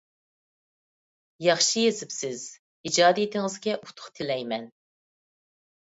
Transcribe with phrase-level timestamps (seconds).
[1.49, 2.47] ياخشى يېزىپسىز،
[2.91, 4.71] ئىجادىيىتىڭىزگە ئۇتۇق تىلەيمەن.